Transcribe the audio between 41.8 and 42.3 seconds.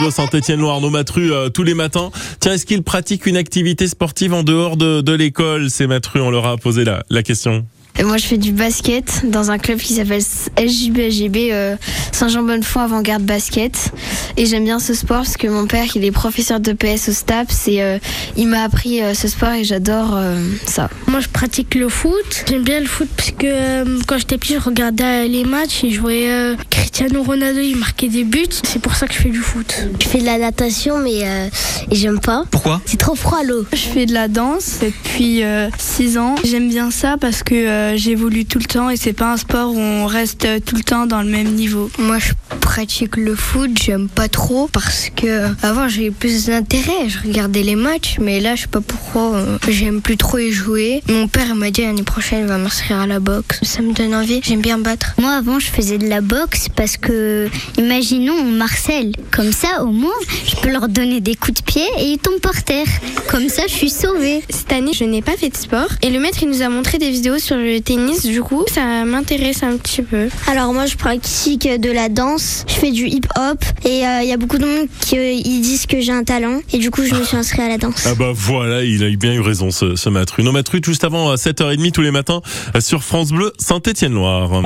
Moi,